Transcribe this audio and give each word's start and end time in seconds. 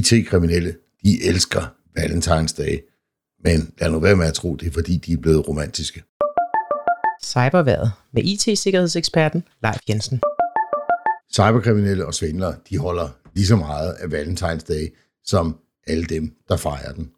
IT-kriminelle, 0.00 0.74
de 1.04 1.24
elsker 1.24 1.74
Valentine's 1.98 2.56
Day. 2.62 2.78
Men 3.44 3.74
lad 3.80 3.90
nu 3.90 4.00
være 4.00 4.16
med 4.16 4.26
at 4.26 4.34
tro, 4.34 4.56
det 4.56 4.66
er 4.66 4.72
fordi, 4.72 4.96
de 4.96 5.12
er 5.12 5.16
blevet 5.16 5.48
romantiske. 5.48 6.02
Cyberværet 7.22 7.92
med 8.12 8.22
IT-sikkerhedseksperten 8.24 9.44
Leif 9.62 9.78
Jensen. 9.88 10.20
Cyberkriminelle 11.32 12.06
og 12.06 12.14
svindlere, 12.14 12.54
de 12.70 12.78
holder 12.78 13.08
lige 13.34 13.46
så 13.46 13.56
meget 13.56 13.92
af 13.92 14.06
Valentine's 14.06 14.66
Day, 14.68 14.94
som 15.24 15.56
alle 15.86 16.04
dem, 16.04 16.32
der 16.48 16.56
fejrer 16.56 16.92
den. 16.92 17.10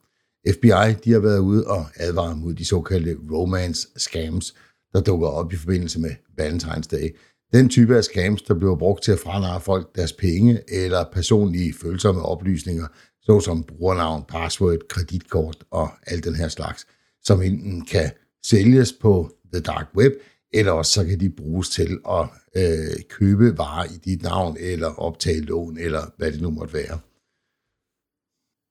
FBI 0.53 0.93
de 1.05 1.12
har 1.12 1.19
været 1.19 1.39
ude 1.39 1.67
og 1.67 1.87
advare 1.96 2.37
mod 2.37 2.55
de 2.55 2.64
såkaldte 2.64 3.17
romance 3.33 3.89
scams, 3.96 4.55
der 4.93 5.01
dukker 5.01 5.29
op 5.29 5.53
i 5.53 5.57
forbindelse 5.57 6.01
med 6.01 6.11
Valentine's 6.41 6.89
Day. 6.91 7.17
Den 7.53 7.69
type 7.69 7.96
af 7.96 8.05
scams, 8.05 8.43
der 8.43 8.55
bliver 8.55 8.77
brugt 8.77 9.03
til 9.03 9.12
at 9.12 9.19
franare 9.19 9.61
folk 9.61 9.96
deres 9.96 10.12
penge 10.12 10.61
eller 10.69 11.05
personlige 11.12 11.75
følsomme 11.83 12.23
oplysninger, 12.23 12.87
såsom 13.23 13.65
brugernavn, 13.65 14.25
password, 14.28 14.78
kreditkort 14.88 15.56
og 15.70 15.91
alt 16.06 16.25
den 16.25 16.34
her 16.34 16.48
slags, 16.48 16.87
som 17.23 17.42
enten 17.42 17.84
kan 17.84 18.11
sælges 18.45 18.92
på 18.92 19.30
the 19.52 19.62
dark 19.62 19.88
web, 19.97 20.12
eller 20.52 20.73
også 20.73 20.92
så 20.92 21.05
kan 21.05 21.20
de 21.20 21.30
bruges 21.30 21.69
til 21.69 21.98
at 22.09 22.27
øh, 22.56 23.02
købe 23.09 23.59
varer 23.59 23.84
i 23.84 23.97
dit 24.05 24.23
navn, 24.23 24.56
eller 24.61 24.89
optage 24.89 25.41
lån, 25.41 25.78
eller 25.78 26.03
hvad 26.16 26.33
det 26.33 26.42
nu 26.42 26.50
måtte 26.50 26.75
være. 26.75 26.98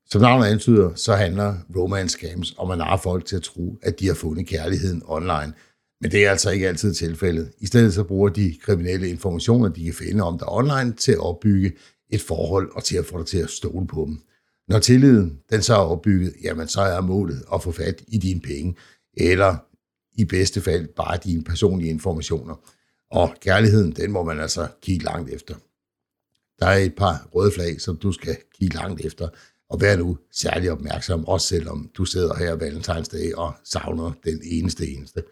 Som 0.10 0.22
navnet 0.22 0.46
antyder, 0.48 0.96
så 0.96 1.16
handler 1.16 1.58
romance 1.76 2.18
scams 2.18 2.54
om 2.58 2.72
at 2.72 2.78
narre 2.78 3.00
folk 3.00 3.26
til 3.26 3.36
at 3.36 3.44
tro, 3.44 3.80
at 3.82 4.00
de 4.00 4.08
har 4.08 4.14
fundet 4.14 4.48
kærligheden 4.48 5.02
online. 5.06 5.54
Men 6.02 6.12
det 6.12 6.26
er 6.26 6.32
altså 6.32 6.50
ikke 6.50 6.68
altid 6.68 6.94
tilfældet. 6.94 7.52
I 7.60 7.66
stedet 7.66 7.94
så 7.94 8.04
bruger 8.04 8.30
de 8.30 8.58
kriminelle 8.62 9.10
informationer, 9.10 9.70
de 9.70 9.84
kan 9.86 9.94
finde 9.94 10.24
om 10.24 10.40
dig 10.40 10.50
online, 10.50 10.94
til 10.94 11.12
at 11.12 11.20
opbygge 11.20 11.72
et 12.10 12.22
forhold 12.22 12.72
og 12.76 12.84
til 12.84 12.98
at 12.98 13.06
få 13.06 13.18
dig 13.18 13.26
til 13.26 13.38
at 13.38 13.50
stole 13.50 13.88
på 13.88 14.06
dem. 14.06 14.22
Når 14.68 14.80
tilliden 14.80 15.40
den 15.50 15.62
så 15.62 15.74
er 15.74 15.78
opbygget, 15.78 16.34
jamen 16.44 16.68
så 16.68 16.82
er 16.82 17.02
målet 17.02 17.44
at 17.54 17.64
få 17.64 17.72
fat 17.72 18.04
i 18.08 18.18
dine 18.18 18.42
penge, 18.42 18.76
eller 19.18 19.58
i 20.14 20.26
bedste 20.26 20.62
fald 20.62 20.88
bare 20.88 21.18
dine 21.24 21.44
personlige 21.44 21.90
informationer. 21.90 22.56
Og 23.12 23.34
kærligheden, 23.42 23.92
den 23.92 24.12
må 24.12 24.24
man 24.24 24.40
altså 24.40 24.68
kigge 24.82 25.06
langt 25.06 25.30
efter. 25.30 25.56
Der 26.60 26.66
er 26.66 26.78
et 26.78 26.96
par 26.96 27.28
røde 27.36 27.52
flag, 27.52 27.82
som 27.82 27.98
du 27.98 28.12
skal 28.12 28.38
kigge 28.60 28.76
langt 28.76 29.06
efter, 29.06 29.30
og 29.70 29.82
vær 29.82 29.98
nu 29.98 30.18
særlig 30.32 30.72
opmærksom, 30.72 31.28
også 31.28 31.48
selvom 31.48 31.92
du 31.98 32.06
sidder 32.06 32.36
her 32.36 32.54
valentinsdag 32.54 33.38
og 33.38 33.54
savner 33.64 34.12
den 34.24 34.42
eneste 34.44 34.88
eneste. 34.88 35.24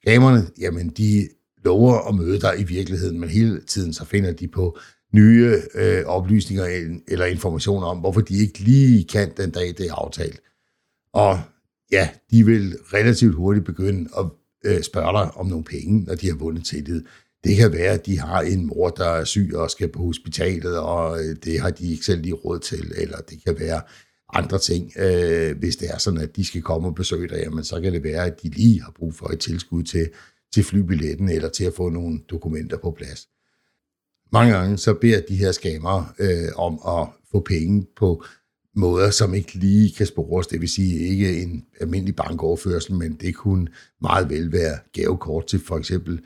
Reklamerne, 0.00 0.46
jamen 0.60 0.88
de 0.88 1.28
lover 1.64 2.08
at 2.08 2.14
møde 2.14 2.40
dig 2.40 2.54
i 2.58 2.64
virkeligheden, 2.64 3.20
men 3.20 3.28
hele 3.28 3.60
tiden 3.60 3.92
så 3.92 4.04
finder 4.04 4.32
de 4.32 4.48
på 4.48 4.78
nye 5.14 5.56
øh, 5.74 6.04
oplysninger 6.04 6.96
eller 7.08 7.26
informationer 7.26 7.86
om, 7.86 7.98
hvorfor 7.98 8.20
de 8.20 8.38
ikke 8.38 8.58
lige 8.58 9.04
kan 9.04 9.32
den 9.36 9.50
dag, 9.50 9.68
det 9.78 9.80
er 9.80 9.94
aftalt. 9.94 10.40
Og 11.14 11.40
ja, 11.92 12.08
de 12.30 12.46
vil 12.46 12.76
relativt 12.94 13.34
hurtigt 13.34 13.66
begynde 13.66 14.10
at 14.18 14.26
øh, 14.64 14.82
spørge 14.82 15.12
dig 15.12 15.36
om 15.36 15.46
nogle 15.46 15.64
penge, 15.64 16.02
når 16.02 16.14
de 16.14 16.28
har 16.28 16.36
vundet 16.36 16.64
tillid. 16.64 17.04
Det 17.44 17.56
kan 17.56 17.72
være, 17.72 17.92
at 17.92 18.06
de 18.06 18.18
har 18.18 18.40
en 18.40 18.66
mor, 18.66 18.88
der 18.88 19.08
er 19.08 19.24
syg 19.24 19.50
og 19.54 19.70
skal 19.70 19.88
på 19.88 20.02
hospitalet, 20.02 20.78
og 20.78 21.24
øh, 21.24 21.36
det 21.44 21.60
har 21.60 21.70
de 21.70 21.90
ikke 21.90 22.04
selv 22.04 22.22
lige 22.22 22.34
råd 22.34 22.58
til, 22.58 22.92
eller 22.96 23.18
det 23.18 23.44
kan 23.44 23.56
være 23.58 23.80
andre 24.34 24.58
ting. 24.58 24.92
Øh, 24.98 25.58
hvis 25.58 25.76
det 25.76 25.90
er 25.90 25.98
sådan, 25.98 26.20
at 26.20 26.36
de 26.36 26.44
skal 26.44 26.62
komme 26.62 26.88
og 26.88 26.94
besøge 26.94 27.28
dig, 27.28 27.38
jamen, 27.44 27.64
så 27.64 27.80
kan 27.80 27.92
det 27.92 28.02
være, 28.02 28.26
at 28.26 28.42
de 28.42 28.48
lige 28.48 28.82
har 28.82 28.92
brug 28.96 29.14
for 29.14 29.28
et 29.28 29.40
tilskud 29.40 29.82
til, 29.82 30.10
til 30.54 30.64
flybilletten, 30.64 31.28
eller 31.28 31.48
til 31.48 31.64
at 31.64 31.74
få 31.76 31.88
nogle 31.88 32.20
dokumenter 32.30 32.76
på 32.76 32.90
plads. 32.90 33.28
Mange 34.32 34.52
gange 34.52 34.78
så 34.78 34.94
beder 34.94 35.20
de 35.28 35.36
her 35.36 35.52
skammer 35.52 36.14
øh, 36.18 36.48
om 36.56 36.80
at 36.88 37.08
få 37.30 37.40
penge 37.40 37.86
på 37.96 38.24
måder, 38.76 39.10
som 39.10 39.34
ikke 39.34 39.54
lige 39.54 39.94
kan 39.96 40.06
spores. 40.06 40.46
Det 40.46 40.60
vil 40.60 40.68
sige 40.68 40.98
ikke 40.98 41.42
en 41.42 41.66
almindelig 41.80 42.16
bankoverførsel, 42.16 42.94
men 42.94 43.12
det 43.12 43.34
kunne 43.34 43.68
meget 44.00 44.30
vel 44.30 44.52
være 44.52 44.78
gavekort 44.92 45.46
til 45.46 45.60
for 45.66 45.76
eksempel 45.76 46.20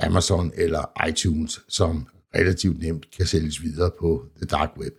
Amazon 0.00 0.52
eller 0.54 1.08
iTunes, 1.08 1.60
som 1.68 2.06
relativt 2.34 2.78
nemt 2.82 3.10
kan 3.16 3.26
sælges 3.26 3.62
videre 3.62 3.90
på 4.00 4.24
the 4.36 4.46
dark 4.46 4.70
web. 4.78 4.94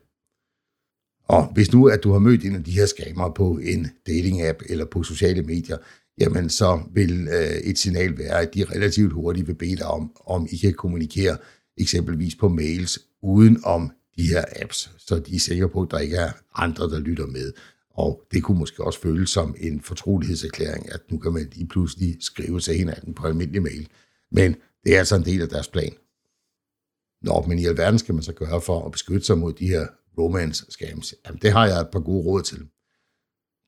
Og 1.28 1.54
hvis 1.54 1.74
nu, 1.74 1.88
at 1.88 2.04
du 2.04 2.12
har 2.12 2.20
mødt 2.20 2.46
en 2.46 2.56
af 2.56 2.64
de 2.64 2.72
her 2.72 2.86
skammer 2.86 3.30
på 3.30 3.60
en 3.64 3.88
dating-app 4.10 4.60
eller 4.70 4.86
på 4.86 5.04
sociale 5.04 5.42
medier, 5.42 5.78
jamen 6.20 6.50
så 6.50 6.82
vil 6.94 7.28
øh, 7.28 7.52
et 7.52 7.78
signal 7.78 8.18
være, 8.18 8.42
at 8.42 8.54
de 8.54 8.64
relativt 8.64 9.14
hurtigt 9.14 9.48
vil 9.48 9.56
bede 9.56 9.76
dig 9.76 9.86
om, 9.86 10.12
om 10.26 10.48
I 10.52 10.58
kan 10.58 10.74
kommunikere 10.74 11.38
eksempelvis 11.78 12.36
på 12.36 12.50
mails 12.50 13.00
uden 13.24 13.62
om 13.64 13.92
de 14.18 14.28
her 14.28 14.44
apps, 14.62 14.92
så 14.98 15.20
de 15.20 15.36
er 15.36 15.40
sikre 15.40 15.70
på, 15.70 15.82
at 15.82 15.92
der 15.92 16.00
ikke 16.00 16.18
er 16.18 16.32
andre, 16.56 16.90
der 16.90 17.00
lytter 17.00 17.26
med. 17.26 17.54
Og 17.94 18.24
det 18.32 18.44
kunne 18.44 18.60
måske 18.60 18.84
også 18.84 19.02
føles 19.02 19.30
som 19.30 19.56
en 19.58 19.82
fortrolighedserklæring, 19.82 20.94
at 20.94 21.02
nu 21.10 21.18
kan 21.18 21.34
man 21.34 21.48
lige 21.54 21.68
pludselig 21.68 22.18
skrive 22.20 22.60
til 22.60 22.76
hinanden 22.76 23.14
på 23.14 23.28
almindelig 23.28 23.62
mail. 23.62 23.88
Men 24.32 24.56
det 24.84 24.96
er 24.96 25.00
altså 25.00 25.16
en 25.16 25.26
del 25.26 25.42
af 25.42 25.50
deres 25.50 25.68
plan. 25.68 25.94
Nå, 27.22 27.46
men 27.48 27.60
i 27.60 27.66
alverden 27.66 28.00
skal 28.00 28.14
man 28.14 28.24
så 28.24 28.34
gøre 28.34 28.62
for 28.62 28.86
at 28.86 28.92
beskytte 28.92 29.26
sig 29.26 29.38
mod 29.38 29.54
de 29.54 29.68
her 29.68 29.88
romance 30.18 30.66
scams? 30.70 31.16
Jamen, 31.26 31.40
det 31.42 31.52
har 31.52 31.68
jeg 31.68 31.82
et 31.82 31.90
par 31.92 32.00
gode 32.00 32.26
råd 32.26 32.42
til. 32.42 32.68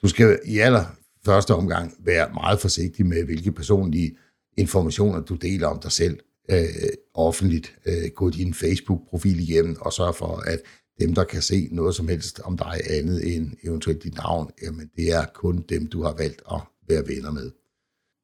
Du 0.02 0.08
skal 0.08 0.40
i 0.46 0.60
aller 0.60 0.86
første 1.26 1.56
omgang 1.56 1.94
være 2.00 2.34
meget 2.34 2.60
forsigtig 2.60 3.06
med, 3.06 3.24
hvilke 3.24 3.52
personlige 3.52 4.18
informationer 4.58 5.20
du 5.20 5.36
deler 5.36 5.68
om 5.68 5.80
dig 5.80 5.92
selv 5.92 6.20
øh, 6.52 6.66
offentligt. 7.14 7.76
Øh, 7.86 8.12
gå 8.16 8.30
din 8.30 8.54
Facebook-profil 8.54 9.40
igennem 9.40 9.78
og 9.80 9.94
sørg 9.94 10.16
for, 10.16 10.36
at 10.36 10.60
dem, 11.00 11.14
der 11.14 11.24
kan 11.24 11.42
se 11.42 11.70
noget 11.72 11.96
som 11.96 12.08
helst 12.08 12.40
om 12.40 12.58
dig 12.58 12.80
andet 12.90 13.36
end 13.36 13.52
eventuelt 13.64 14.04
dit 14.04 14.16
navn, 14.16 14.52
jamen 14.62 14.90
det 14.96 15.12
er 15.12 15.26
kun 15.34 15.66
dem, 15.70 15.88
du 15.88 16.04
har 16.04 16.16
valgt 16.18 16.42
at 16.52 16.62
være 16.88 17.08
venner 17.08 17.32
med. 17.32 17.52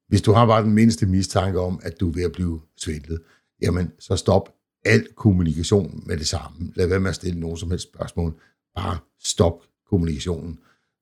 Hvis 0.07 0.21
du 0.21 0.31
har 0.31 0.45
bare 0.45 0.63
den 0.63 0.73
mindste 0.73 1.05
mistanke 1.05 1.59
om, 1.59 1.79
at 1.83 1.99
du 1.99 2.09
er 2.09 2.13
ved 2.13 2.23
at 2.23 2.31
blive 2.31 2.61
svindlet, 2.77 3.21
jamen 3.61 3.91
så 3.99 4.15
stop 4.15 4.58
al 4.85 5.07
kommunikation 5.15 6.03
med 6.05 6.17
det 6.17 6.27
samme. 6.27 6.71
Lad 6.75 6.87
være 6.87 6.99
med 6.99 7.09
at 7.09 7.15
stille 7.15 7.39
nogen 7.39 7.57
som 7.57 7.69
helst 7.69 7.89
spørgsmål. 7.93 8.41
Bare 8.75 8.97
stop 9.23 9.63
kommunikationen. 9.89 10.59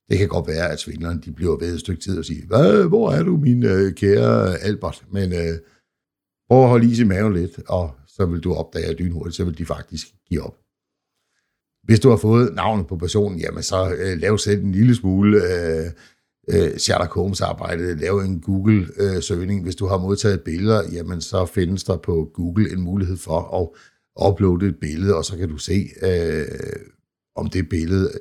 Det 0.10 0.18
kan 0.18 0.28
godt 0.28 0.48
være, 0.48 0.72
at 0.72 0.80
svindlerne 0.80 1.22
de 1.22 1.32
bliver 1.32 1.58
ved 1.58 1.74
et 1.74 1.80
stykke 1.80 2.02
tid 2.02 2.18
og 2.18 2.26
siger, 2.26 2.48
Hvad, 2.48 2.88
hvor 2.88 3.12
er 3.12 3.24
du, 3.24 3.38
min 3.38 3.64
øh, 3.64 3.94
kære 3.94 4.58
Albert? 4.58 5.06
Men 5.12 5.34
øh, 5.34 5.60
prøv 6.50 6.64
at 6.64 6.70
holde 6.70 6.92
is 6.92 7.00
i 7.00 7.04
maven 7.04 7.34
lidt, 7.34 7.60
og 7.68 7.96
så 8.08 8.26
vil 8.26 8.40
du 8.40 8.54
opdage, 8.54 8.86
at 8.86 9.00
lynhurtigt, 9.00 9.36
så 9.36 9.44
vil 9.44 9.58
de 9.58 9.66
faktisk 9.66 10.08
give 10.30 10.42
op. 10.42 10.58
Hvis 11.84 12.00
du 12.00 12.10
har 12.10 12.18
fået 12.18 12.56
navnet 12.56 12.88
på 12.88 12.98
personen, 12.98 13.40
jamen 13.40 13.64
så 13.64 13.96
øh, 13.98 14.18
lav 14.18 14.38
selv 14.38 14.64
en 14.64 14.72
lille 14.72 14.96
smule 14.96 15.38
øh, 15.38 15.92
øh, 16.47 16.78
Sherlock 16.78 17.13
Holmes 17.13 17.41
arbejde, 17.41 17.96
lave 17.96 18.25
en 18.25 18.41
Google-søgning. 18.41 19.59
Øh, 19.59 19.63
Hvis 19.63 19.75
du 19.75 19.85
har 19.85 19.97
modtaget 19.97 20.41
billeder, 20.41 20.84
jamen 20.91 21.22
så 21.22 21.46
findes 21.46 21.84
der 21.84 21.97
på 21.97 22.31
Google 22.34 22.72
en 22.72 22.81
mulighed 22.81 23.18
for 23.18 23.40
at 23.62 23.68
uploade 24.30 24.68
et 24.68 24.80
billede, 24.81 25.16
og 25.16 25.25
så 25.25 25.38
kan 25.38 25.50
du 25.50 25.57
se, 25.57 25.90
øh, 26.02 26.46
om 27.36 27.50
det 27.50 27.69
billede 27.69 28.12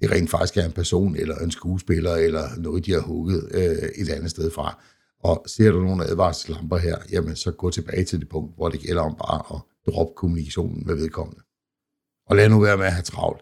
det 0.00 0.10
rent 0.10 0.30
faktisk 0.30 0.56
er 0.56 0.64
en 0.64 0.72
person, 0.72 1.16
eller 1.16 1.36
en 1.36 1.50
skuespiller, 1.50 2.14
eller 2.14 2.48
noget, 2.56 2.86
de 2.86 2.92
har 2.92 3.00
hugget 3.00 3.48
øh, 3.50 3.88
et 3.98 4.08
andet 4.08 4.30
sted 4.30 4.50
fra. 4.50 4.82
Og 5.20 5.44
ser 5.46 5.70
du 5.70 5.80
nogle 5.80 6.06
advarselslamper 6.06 6.76
her, 6.76 6.96
jamen 7.12 7.36
så 7.36 7.50
gå 7.52 7.70
tilbage 7.70 8.04
til 8.04 8.20
det 8.20 8.28
punkt, 8.28 8.56
hvor 8.56 8.68
det 8.68 8.80
gælder 8.80 9.02
om 9.02 9.14
bare 9.14 9.56
at 9.56 9.60
droppe 9.92 10.12
kommunikationen 10.16 10.86
med 10.86 10.94
vedkommende. 10.94 11.42
Og 12.26 12.36
lad 12.36 12.48
nu 12.48 12.60
være 12.60 12.76
med 12.76 12.86
at 12.86 12.92
have 12.92 13.02
travlt. 13.02 13.40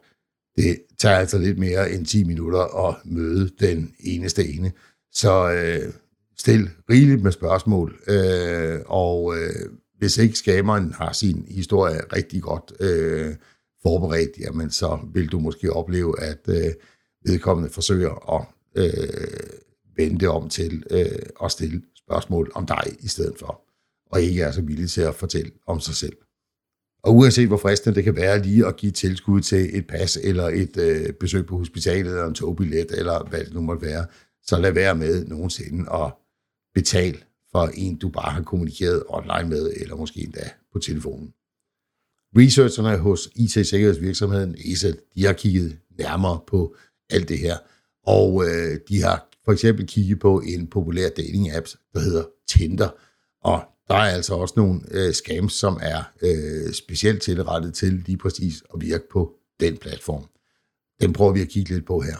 Det 0.56 0.78
tager 0.98 1.16
altså 1.16 1.38
lidt 1.38 1.58
mere 1.58 1.92
end 1.92 2.06
10 2.06 2.24
minutter 2.24 2.88
at 2.88 2.96
møde 3.04 3.50
den 3.60 3.94
eneste 4.00 4.48
ene. 4.48 4.72
Så 5.12 5.52
øh, 5.52 5.92
stil 6.38 6.70
rigeligt 6.90 7.22
med 7.22 7.32
spørgsmål, 7.32 8.00
øh, 8.08 8.80
og 8.86 9.36
øh, 9.36 9.70
hvis 9.98 10.18
ikke 10.18 10.38
skameren 10.38 10.92
har 10.92 11.12
sin 11.12 11.46
historie 11.48 12.00
rigtig 12.12 12.42
godt 12.42 12.72
øh, 12.80 13.34
forberedt, 13.82 14.38
jamen 14.40 14.70
så 14.70 14.98
vil 15.14 15.28
du 15.28 15.40
måske 15.40 15.72
opleve, 15.72 16.20
at 16.20 16.48
øh, 16.48 16.72
vedkommende 17.24 17.70
forsøger 17.70 18.40
at 18.40 18.46
øh, 18.76 19.50
vende 19.96 20.26
om 20.26 20.48
til 20.48 20.84
øh, 20.90 21.26
at 21.44 21.50
stille 21.50 21.82
spørgsmål 21.96 22.52
om 22.54 22.66
dig 22.66 22.96
i 23.00 23.08
stedet 23.08 23.38
for, 23.38 23.60
og 24.10 24.22
ikke 24.22 24.42
er 24.42 24.50
så 24.50 24.62
villig 24.62 24.90
til 24.90 25.00
at 25.00 25.14
fortælle 25.14 25.50
om 25.66 25.80
sig 25.80 25.94
selv. 25.94 26.16
Og 27.04 27.16
uanset 27.16 27.48
hvor 27.48 27.56
fristende 27.56 27.96
det 27.96 28.04
kan 28.04 28.16
være 28.16 28.42
lige 28.42 28.66
at 28.66 28.76
give 28.76 28.92
tilskud 28.92 29.40
til 29.40 29.78
et 29.78 29.86
pas 29.86 30.18
eller 30.22 30.48
et 30.48 30.76
øh, 30.76 31.12
besøg 31.12 31.46
på 31.46 31.58
hospitalet 31.58 32.10
eller 32.10 32.26
en 32.26 32.34
togbillet 32.34 32.90
eller 32.90 33.28
hvad 33.28 33.44
det 33.44 33.54
nu 33.54 33.60
måtte 33.60 33.86
være, 33.86 34.06
så 34.42 34.58
lad 34.58 34.72
være 34.72 34.94
med 34.94 35.24
nogensinde 35.26 35.92
at 35.92 36.12
betale 36.74 37.18
for 37.52 37.70
en, 37.74 37.96
du 37.96 38.08
bare 38.08 38.32
har 38.32 38.42
kommunikeret 38.42 39.02
online 39.08 39.48
med, 39.48 39.72
eller 39.76 39.96
måske 39.96 40.20
endda 40.20 40.50
på 40.72 40.78
telefonen. 40.78 41.32
Researcherne 42.36 42.98
hos 42.98 43.30
IT-sikkerhedsvirksomheden 43.36 44.56
ESA, 44.64 44.92
de 45.14 45.24
har 45.24 45.32
kigget 45.32 45.78
nærmere 45.98 46.40
på 46.46 46.76
alt 47.10 47.28
det 47.28 47.38
her, 47.38 47.56
og 48.06 48.44
øh, 48.44 48.78
de 48.88 49.02
har 49.02 49.28
for 49.44 49.52
eksempel 49.52 49.86
kigget 49.86 50.18
på 50.18 50.40
en 50.40 50.66
populær 50.66 51.08
dating-app, 51.08 51.74
der 51.94 52.00
hedder 52.00 52.24
Tinder, 52.48 52.88
og 53.44 53.71
der 53.88 53.94
er 53.94 54.14
altså 54.14 54.34
også 54.34 54.54
nogle 54.56 54.80
øh, 54.90 55.12
scams, 55.12 55.52
som 55.52 55.78
er 55.82 56.02
øh, 56.22 56.72
specielt 56.72 57.22
tilrettet 57.22 57.74
til 57.74 57.92
lige 57.92 58.18
præcis 58.18 58.62
at 58.74 58.80
virke 58.80 59.04
på 59.12 59.34
den 59.60 59.76
platform. 59.76 60.24
den 61.00 61.12
prøver 61.12 61.32
vi 61.32 61.40
at 61.40 61.48
kigge 61.48 61.74
lidt 61.74 61.86
på 61.86 62.00
her. 62.00 62.16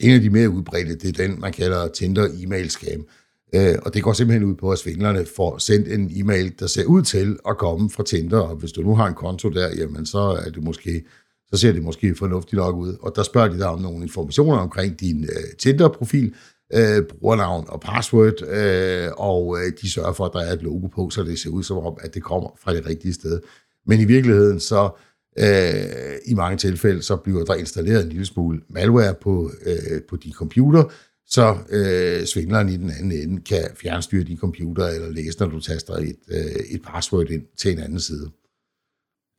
En 0.00 0.10
af 0.10 0.20
de 0.20 0.30
mere 0.30 0.50
udbredte, 0.50 0.94
det 0.94 1.08
er 1.18 1.26
den, 1.26 1.40
man 1.40 1.52
kalder 1.52 1.88
Tinder 1.88 2.28
e-mail 2.32 2.70
scam. 2.70 3.06
Øh, 3.54 3.74
og 3.82 3.94
det 3.94 4.02
går 4.02 4.12
simpelthen 4.12 4.44
ud 4.44 4.54
på, 4.54 4.72
at 4.72 4.78
svindlerne 4.78 5.26
får 5.36 5.58
sendt 5.58 5.88
en 5.88 6.10
e-mail, 6.14 6.54
der 6.58 6.66
ser 6.66 6.84
ud 6.84 7.02
til 7.02 7.38
at 7.48 7.58
komme 7.58 7.90
fra 7.90 8.04
Tinder, 8.04 8.38
og 8.38 8.56
hvis 8.56 8.72
du 8.72 8.82
nu 8.82 8.94
har 8.94 9.06
en 9.06 9.14
konto 9.14 9.48
der, 9.48 9.74
jamen 9.76 10.06
så 10.06 10.18
er 10.18 10.50
det 10.50 10.62
måske 10.62 11.04
så 11.52 11.60
ser 11.60 11.72
det 11.72 11.82
måske 11.82 12.14
fornuftigt 12.14 12.56
nok 12.56 12.76
ud. 12.76 12.96
Og 13.00 13.12
der 13.16 13.22
spørger 13.22 13.48
de 13.48 13.58
dig 13.58 13.66
om 13.66 13.80
nogle 13.80 14.02
informationer 14.02 14.58
omkring 14.58 15.00
din 15.00 15.24
øh, 15.24 15.56
Tinder-profil, 15.58 16.34
øh, 16.74 17.02
brugernavn 17.02 17.64
og 17.68 17.80
password, 17.80 18.42
øh, 18.48 19.10
og 19.16 19.58
øh, 19.58 19.72
de 19.82 19.90
sørger 19.90 20.12
for, 20.12 20.24
at 20.24 20.32
der 20.32 20.40
er 20.40 20.52
et 20.52 20.62
logo 20.62 20.86
på, 20.86 21.10
så 21.10 21.22
det 21.22 21.38
ser 21.38 21.50
ud 21.50 21.62
som 21.62 21.76
om, 21.76 21.96
at 22.00 22.14
det 22.14 22.22
kommer 22.22 22.50
fra 22.60 22.74
det 22.74 22.86
rigtige 22.86 23.14
sted. 23.14 23.40
Men 23.86 24.00
i 24.00 24.04
virkeligheden 24.04 24.60
så 24.60 24.90
øh, 25.38 26.16
i 26.26 26.34
mange 26.34 26.56
tilfælde, 26.56 27.02
så 27.02 27.16
bliver 27.16 27.44
der 27.44 27.54
installeret 27.54 28.02
en 28.02 28.08
lille 28.08 28.26
smule 28.26 28.60
malware 28.68 29.14
på, 29.14 29.50
øh, 29.66 30.02
på 30.08 30.16
din 30.16 30.32
computer, 30.32 30.84
så 31.26 31.56
øh, 31.70 32.26
svindleren 32.26 32.68
i 32.68 32.76
den 32.76 32.90
anden 32.90 33.12
ende 33.12 33.42
kan 33.42 33.64
fjernstyre 33.76 34.22
din 34.22 34.36
computer 34.36 34.86
eller 34.86 35.10
læse, 35.10 35.40
når 35.40 35.46
du 35.46 35.60
taster 35.60 35.94
et, 35.94 36.16
øh, 36.28 36.44
et 36.70 36.82
password 36.86 37.30
ind 37.30 37.42
til 37.56 37.72
en 37.72 37.78
anden 37.78 38.00
side. 38.00 38.30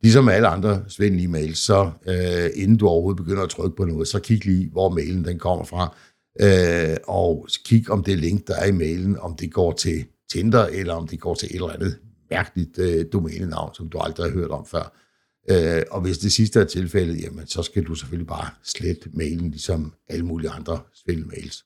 Ligesom 0.02 0.28
alle 0.28 0.48
andre 0.48 0.84
svindelige 0.88 1.28
mails, 1.28 1.58
så 1.58 1.90
øh, 2.06 2.50
inden 2.54 2.76
du 2.76 2.88
overhovedet 2.88 3.24
begynder 3.24 3.42
at 3.42 3.50
trykke 3.50 3.76
på 3.76 3.84
noget, 3.84 4.08
så 4.08 4.20
kig 4.20 4.44
lige, 4.44 4.70
hvor 4.70 4.88
mailen 4.88 5.24
den 5.24 5.38
kommer 5.38 5.64
fra, 5.64 5.96
øh, 6.40 6.96
og 7.04 7.48
kig 7.64 7.90
om 7.90 8.04
det 8.04 8.18
link, 8.18 8.46
der 8.46 8.54
er 8.54 8.66
i 8.66 8.72
mailen, 8.72 9.18
om 9.18 9.36
det 9.36 9.52
går 9.52 9.72
til 9.72 10.06
Tinder, 10.30 10.66
eller 10.66 10.94
om 10.94 11.08
det 11.08 11.20
går 11.20 11.34
til 11.34 11.46
et 11.46 11.54
eller 11.54 11.68
andet 11.68 11.98
mærkeligt 12.30 12.78
øh, 12.78 13.06
domænenavn, 13.12 13.74
som 13.74 13.88
du 13.88 13.98
aldrig 13.98 14.26
har 14.26 14.38
hørt 14.38 14.50
om 14.50 14.66
før. 14.66 14.96
Øh, 15.50 15.82
og 15.90 16.00
hvis 16.00 16.18
det 16.18 16.32
sidste 16.32 16.60
er 16.60 16.64
tilfældet, 16.64 17.22
jamen, 17.22 17.46
så 17.46 17.62
skal 17.62 17.84
du 17.84 17.94
selvfølgelig 17.94 18.26
bare 18.26 18.50
slette 18.62 19.10
mailen, 19.12 19.50
ligesom 19.50 19.94
alle 20.08 20.26
mulige 20.26 20.50
andre 20.50 20.80
svindelmails. 20.94 21.64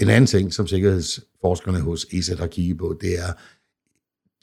En 0.00 0.08
anden 0.08 0.26
ting, 0.26 0.52
som 0.52 0.66
sikkerhedsforskerne 0.66 1.80
hos 1.80 2.06
ESET 2.12 2.38
har 2.38 2.46
kigget 2.46 2.78
på, 2.78 2.98
det 3.00 3.18
er 3.18 3.32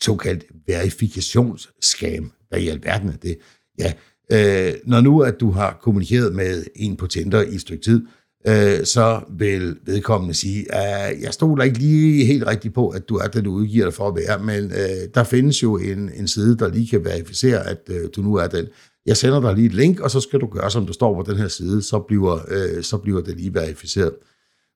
såkaldt 0.02 0.46
verifikationsskam. 0.68 2.32
Hvad 2.50 2.60
i 2.60 2.68
alverden 2.68 3.10
er 3.10 3.18
det? 3.18 3.38
Ja, 3.80 3.94
øh, 4.32 4.74
når 4.86 5.02
nu 5.02 5.22
at 5.22 5.40
du 5.40 5.52
har 5.52 5.80
kommunikeret 5.82 6.36
med 6.36 6.64
en 6.76 6.98
på 6.98 7.08
Tinder 7.08 7.42
i 7.42 7.56
et 7.56 7.62
stykke 7.62 7.84
tid, 7.84 8.06
øh, 8.48 8.86
så 8.86 9.22
vil 9.38 9.78
vedkommende 9.86 10.34
sige, 10.34 10.74
at 10.74 11.22
jeg 11.22 11.34
stoler 11.34 11.64
ikke 11.64 11.78
lige 11.78 12.26
helt 12.26 12.48
rigtigt 12.48 12.74
på, 12.74 12.90
at 12.90 13.10
du 13.10 13.16
er 13.16 13.28
den, 13.28 13.44
du 13.44 13.52
udgiver 13.52 13.86
dig 13.86 13.94
for 13.94 14.08
at 14.08 14.16
være, 14.16 14.44
men 14.44 14.72
øh, 14.72 15.10
der 15.14 15.24
findes 15.24 15.64
jo 15.64 15.78
en, 15.78 16.12
en 16.16 16.28
side, 16.28 16.58
der 16.58 16.68
lige 16.68 16.88
kan 16.88 17.06
verificere, 17.06 17.68
at 17.68 17.82
øh, 17.90 18.10
du 18.16 18.22
nu 18.22 18.36
er 18.36 18.48
den. 18.48 18.68
Jeg 19.06 19.18
sender 19.18 19.42
dig 19.42 19.56
lige 19.56 19.66
et 19.66 19.74
link, 19.74 20.00
og 20.00 20.12
så 20.12 20.20
skal 20.20 20.40
du 20.40 20.48
gøre, 20.48 20.72
som 20.72 20.86
der 20.86 20.94
står 20.94 21.24
på 21.24 21.32
den 21.32 21.38
her 21.38 21.48
side, 21.48 21.82
så 21.82 22.00
bliver, 22.00 22.40
øh, 22.48 22.84
så 22.84 22.98
bliver 22.98 23.22
det 23.22 23.38
lige 23.38 23.54
verificeret. 23.54 24.14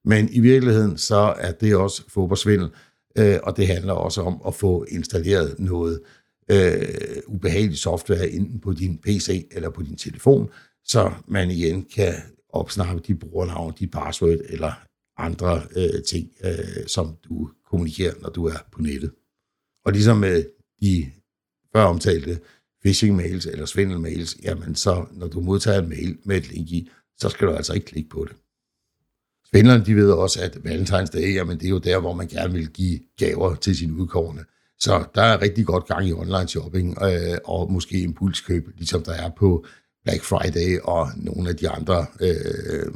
Men 0.05 0.29
i 0.31 0.39
virkeligheden, 0.39 0.97
så 0.97 1.33
er 1.37 1.51
det 1.51 1.75
også 1.75 2.03
fodboldsvindel, 2.07 2.69
øh, 3.17 3.37
og 3.43 3.57
det 3.57 3.67
handler 3.67 3.93
også 3.93 4.21
om 4.21 4.41
at 4.47 4.55
få 4.55 4.85
installeret 4.89 5.55
noget 5.59 5.93
øh, 5.93 6.20
Øh, 6.49 7.21
ubehagelig 7.27 7.77
software 7.77 8.29
enten 8.29 8.59
på 8.59 8.73
din 8.73 8.97
PC 8.97 9.47
eller 9.51 9.69
på 9.69 9.81
din 9.81 9.95
telefon, 9.95 10.49
så 10.83 11.11
man 11.27 11.51
igen 11.51 11.85
kan 11.95 12.13
opsnappe 12.49 13.01
dit 13.07 13.19
brugernavn, 13.19 13.73
dit 13.79 13.91
password 13.91 14.37
eller 14.49 14.73
andre 15.17 15.61
øh, 15.75 16.03
ting, 16.03 16.31
øh, 16.43 16.87
som 16.87 17.17
du 17.29 17.49
kommunikerer, 17.65 18.13
når 18.21 18.29
du 18.29 18.45
er 18.45 18.57
på 18.71 18.81
nettet. 18.81 19.11
Og 19.85 19.91
ligesom 19.91 20.17
med 20.17 20.43
de 20.81 21.11
før 21.75 21.83
omtalte 21.83 22.39
phishing-mails 22.85 23.47
eller 23.51 23.65
svindel-mails, 23.65 24.37
jamen 24.43 24.75
så 24.75 25.05
når 25.11 25.27
du 25.27 25.41
modtager 25.41 25.81
en 25.81 25.89
mail 25.89 26.17
med 26.25 26.37
et 26.37 26.49
link 26.49 26.71
i, 26.71 26.89
så 27.17 27.29
skal 27.29 27.47
du 27.47 27.53
altså 27.53 27.73
ikke 27.73 27.85
klikke 27.85 28.09
på 28.09 28.25
det. 28.29 28.35
Svindlerne, 29.49 29.85
de 29.85 29.95
ved 29.95 30.11
også, 30.11 30.41
at 30.41 30.63
Valentinsdag, 30.63 31.33
jamen 31.33 31.59
det 31.59 31.65
er 31.65 31.69
jo 31.69 31.77
der, 31.77 31.99
hvor 31.99 32.13
man 32.13 32.27
gerne 32.27 32.53
vil 32.53 32.69
give 32.69 32.99
gaver 33.17 33.55
til 33.55 33.77
sine 33.77 33.93
udkårende. 33.93 34.43
Så 34.81 35.03
der 35.15 35.21
er 35.21 35.41
rigtig 35.41 35.65
godt 35.65 35.87
gang 35.87 36.07
i 36.07 36.13
online 36.13 36.47
shopping, 36.47 36.97
øh, 37.03 37.37
og 37.45 37.71
måske 37.71 37.99
impulskøb, 37.99 38.67
ligesom 38.77 39.03
der 39.03 39.13
er 39.13 39.29
på 39.37 39.65
Black 40.03 40.23
Friday 40.23 40.79
og 40.83 41.07
nogle 41.15 41.49
af 41.49 41.55
de 41.55 41.69
andre 41.69 42.05
øh, 42.21 42.91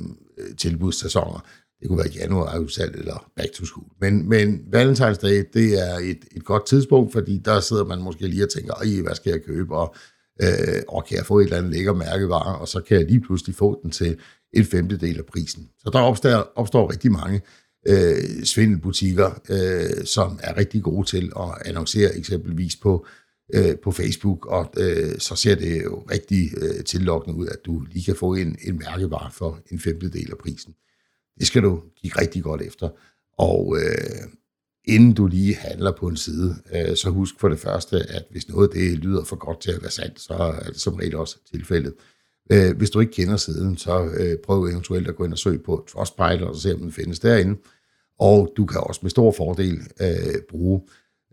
tilbudssæsoner. 0.58 1.46
Det 1.80 1.88
kunne 1.88 1.98
være 1.98 2.14
januar 2.16 2.58
udsalg 2.58 2.96
eller 2.96 3.32
back 3.36 3.54
to 3.54 3.66
school. 3.66 3.88
Men, 4.02 4.30
men 4.30 4.60
Valentine's 4.76 5.22
Day, 5.22 5.44
det 5.54 5.90
er 5.90 5.96
et, 5.96 6.20
et 6.36 6.46
godt 6.46 6.66
tidspunkt, 6.66 7.14
fordi 7.14 7.38
der 7.38 7.60
sidder 7.60 7.86
man 7.86 8.02
måske 8.02 8.28
lige 8.28 8.44
og 8.44 8.50
tænker, 8.50 9.04
hvad 9.04 9.16
skal 9.16 9.30
jeg 9.30 9.44
købe, 9.44 9.76
og, 9.76 9.96
øh, 10.42 10.82
og 10.88 11.06
kan 11.06 11.18
jeg 11.18 11.26
få 11.26 11.40
et 11.40 11.44
eller 11.44 11.58
andet 11.58 11.72
lækker 11.72 11.94
mærkevare, 11.94 12.58
og 12.58 12.68
så 12.68 12.82
kan 12.82 12.98
jeg 12.98 13.06
lige 13.06 13.22
pludselig 13.22 13.56
få 13.56 13.80
den 13.84 13.92
til 13.92 14.18
en 14.54 14.66
femtedel 14.66 15.18
af 15.18 15.26
prisen. 15.26 15.70
Så 15.80 15.90
der 15.94 16.00
opstår, 16.00 16.52
opstår 16.56 16.92
rigtig 16.92 17.12
mange 17.12 17.42
øh, 17.86 18.44
svindelbutikker, 18.44 19.42
øh, 19.50 20.06
som 20.06 20.40
er 20.44 20.58
rigtig 20.58 20.84
gode 20.84 21.08
til 21.08 21.32
at 21.40 21.68
annoncere 21.68 22.16
eksempelvis 22.16 22.76
på, 22.76 23.06
øh, 23.54 23.76
på 23.84 23.92
Facebook, 23.92 24.46
og 24.46 24.74
øh, 24.78 25.20
så 25.20 25.36
ser 25.36 25.56
det 25.56 25.84
jo 25.84 26.06
rigtig 26.12 26.52
øh, 26.58 26.84
tillokkende 26.84 27.38
ud, 27.38 27.48
at 27.48 27.66
du 27.66 27.86
lige 27.92 28.06
kan 28.06 28.16
få 28.16 28.34
en, 28.34 28.58
en 28.62 28.80
mærkevare 28.80 29.32
for 29.32 29.60
en 29.72 29.80
femtedel 29.80 30.32
af 30.32 30.38
prisen. 30.38 30.76
Det 31.40 31.48
skal 31.48 31.64
du 31.64 31.82
kigge 32.02 32.22
rigtig 32.22 32.44
godt 32.44 32.62
efter. 32.62 32.90
Og 33.38 33.78
øh, 33.80 34.28
inden 34.86 35.14
du 35.14 35.28
lige 35.28 35.56
handler 35.56 35.92
på 35.92 36.08
en 36.08 36.18
side, 36.18 36.56
øh, 36.76 36.96
så 36.96 37.10
husk 37.10 37.40
for 37.40 37.50
det 37.50 37.60
første, 37.60 37.98
at 38.10 38.26
hvis 38.32 38.50
noget 38.50 38.74
det 38.74 38.98
lyder 38.98 39.24
for 39.24 39.36
godt 39.36 39.62
til 39.62 39.72
at 39.72 39.82
være 39.82 39.92
sandt, 39.92 40.20
så 40.20 40.34
er 40.34 40.70
det 40.70 40.80
som 40.82 40.94
regel 40.94 41.16
også 41.16 41.38
tilfældet. 41.52 41.94
Øh, 41.94 42.15
Øh, 42.52 42.78
hvis 42.78 42.90
du 42.90 43.00
ikke 43.00 43.14
kender 43.14 43.38
siden, 43.38 43.78
så 43.78 44.10
øh, 44.18 44.38
prøv 44.38 44.64
eventuelt 44.64 45.08
at 45.08 45.16
gå 45.16 45.26
ind 45.26 45.34
og 45.34 45.40
søge 45.40 45.60
på 45.60 45.88
Trustpilot 45.92 46.42
og 46.42 46.56
se, 46.56 46.74
om 46.74 46.80
den 46.80 46.92
findes 46.92 47.20
derinde. 47.20 47.60
Og 48.20 48.54
du 48.58 48.66
kan 48.66 48.82
også 48.82 49.00
med 49.04 49.10
stor 49.10 49.32
fordel 49.32 49.80
øh, 50.02 50.42
bruge 50.50 50.82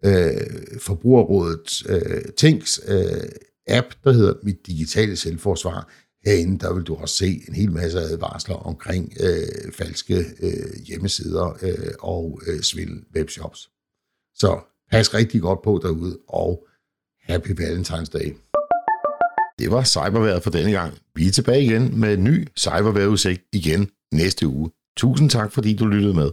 øh, 0.04 0.80
Forbrugerrådets 0.80 1.84
øh, 1.88 2.22
Tænks 2.36 2.80
øh, 2.88 3.28
app, 3.66 3.86
der 4.04 4.12
hedder 4.12 4.34
Mit 4.42 4.66
Digitale 4.66 5.16
Selvforsvar. 5.16 5.92
Herinde 6.24 6.58
der 6.58 6.74
vil 6.74 6.82
du 6.82 6.94
også 6.94 7.14
se 7.16 7.42
en 7.48 7.54
hel 7.54 7.72
masse 7.72 7.98
advarsler 7.98 8.54
omkring 8.54 9.12
øh, 9.20 9.72
falske 9.72 10.24
øh, 10.42 10.84
hjemmesider 10.86 11.58
øh, 11.62 11.92
og 12.00 12.40
øh, 12.46 12.60
svindel 12.60 13.04
webshops. 13.16 13.70
Så 14.34 14.60
pas 14.90 15.14
rigtig 15.14 15.40
godt 15.40 15.62
på 15.62 15.80
derude, 15.82 16.18
og 16.28 16.66
Happy 17.22 17.50
Valentine's 17.60 18.18
Day. 18.18 18.34
Det 19.62 19.70
var 19.70 19.84
cyberværet 19.84 20.42
for 20.42 20.50
denne 20.50 20.72
gang. 20.72 20.94
Vi 21.14 21.26
er 21.26 21.30
tilbage 21.30 21.64
igen 21.64 22.00
med 22.00 22.14
en 22.14 22.24
ny 22.24 22.48
cyberværetudsigt 22.58 23.42
igen 23.52 23.88
næste 24.12 24.46
uge. 24.46 24.70
Tusind 24.96 25.30
tak, 25.30 25.52
fordi 25.52 25.76
du 25.76 25.86
lyttede 25.86 26.14
med. 26.14 26.30